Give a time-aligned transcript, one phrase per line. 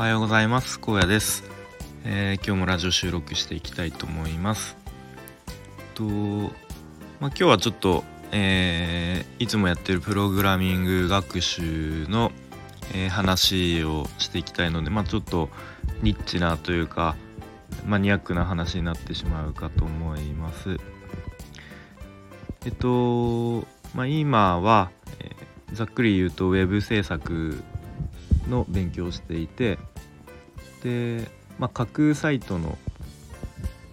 [0.00, 0.80] はようございます。
[0.82, 1.44] 荒野です、
[2.04, 4.74] えー、今日もラジオ収録していきたいと思います。
[5.92, 6.50] と、まあ、
[7.20, 8.02] 今日はちょっと、
[8.32, 12.32] えー、いつもやってるプログラミング学習の、
[12.94, 15.50] えー、話をしていきたいので、まあ、ちょっと
[16.00, 17.14] ニッチなというか
[17.84, 20.78] マニアックな話になってしまうかと思います。
[22.64, 25.36] えっと、まあ、今は、え
[25.74, 27.62] ざっくり言うとウェブ制作
[28.48, 29.78] の勉強をしていて
[30.82, 32.78] で、まあ、架空サイトの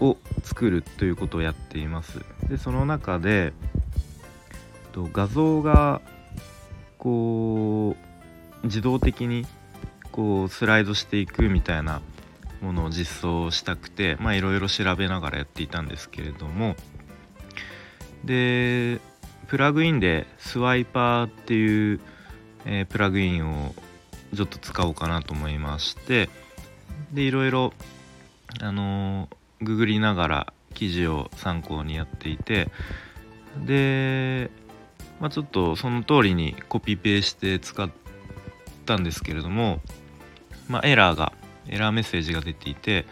[0.00, 2.20] を作るということをやっています。
[2.48, 3.52] でその中で
[4.92, 6.00] と画像が
[6.98, 7.96] こ
[8.62, 9.46] う自動的に
[10.10, 12.02] こうスライドしていくみたいな
[12.60, 16.76] ものを実装したくていろいろ調べながらやっていたんですけれども。
[18.24, 19.00] で
[19.46, 22.00] プラグインでスワイパーっていう、
[22.66, 23.74] えー、プラグインを
[24.36, 26.28] ちょっと使おうかなと思いまして
[27.12, 27.72] でいろいろ
[28.60, 29.28] あの、
[29.60, 32.70] ググりながら記事を参考にやっていて
[33.64, 34.50] で、
[35.20, 37.90] まあ、ちょっとその通りにコピペして使っ
[38.86, 39.80] たんですけれども、
[40.68, 41.32] まあ、エラーが
[41.68, 43.06] エラーメッセージが出ていて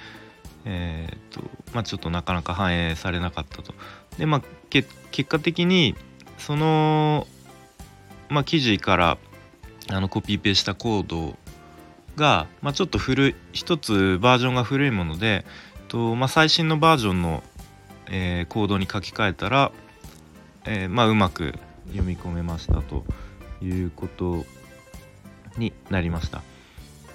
[0.65, 3.75] えー、っとまあ、ちょっとなかなか反映されなかったと。
[4.19, 4.89] でまあ結
[5.25, 5.95] 果的に
[6.39, 7.27] その、
[8.29, 9.19] まあ、記事から
[9.91, 11.37] あのコピペしたコード
[12.19, 15.47] が、まあ、ちょっと古い一つバージョンが古いもので
[15.89, 17.43] と、まあ、最新のバージョンの、
[18.11, 19.73] えー、コードに書き換えたら、
[20.67, 21.55] えー、まあ、うまく
[21.87, 23.05] 読み込めましたと
[23.63, 24.45] いうこと
[25.57, 26.43] になりました。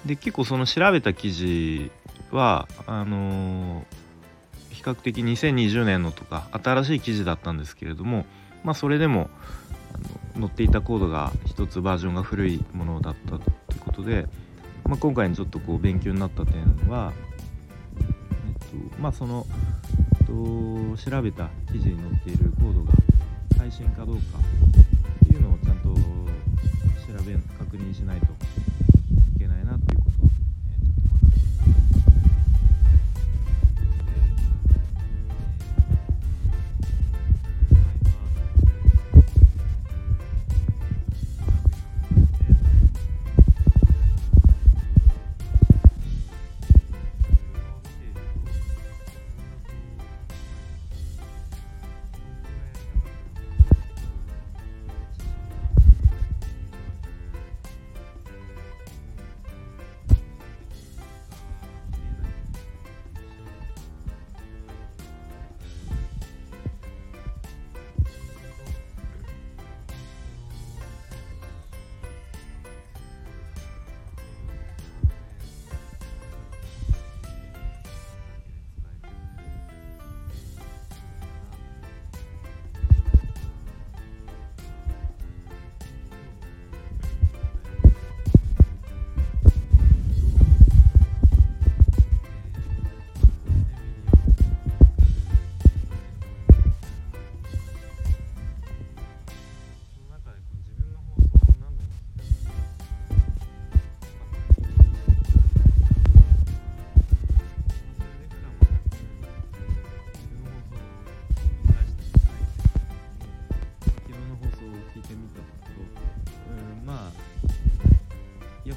[0.04, 1.90] で結構その調べた記事
[2.30, 3.84] はあのー、
[4.70, 8.26] 比較的2020年のとか新しい記事だったんですけれども
[8.64, 9.30] まあそれでも
[10.38, 14.26] 載っていたコードが一つバージョンが古いものだったということで、
[14.86, 17.12] まあ、今回ちょっとこう勉強になった点は、
[17.98, 19.46] えっとまあ、その、
[20.20, 22.92] えっと、調べた記事に載っているコードが
[23.56, 24.22] 配信かどうか
[25.24, 25.94] っていうのをちゃんと調
[27.24, 28.26] べ確認しないと。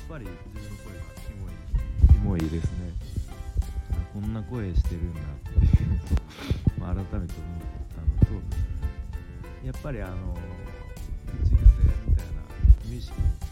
[0.08, 2.94] ぱり自分の声がキモいキモいですね
[4.14, 5.24] こんな声してるんだっ
[5.54, 6.00] ていう
[6.80, 10.38] まあ、改めて思ったのとやっぱりあの
[11.44, 11.56] 口癖
[12.08, 12.32] みたいな
[12.88, 13.47] 無意識に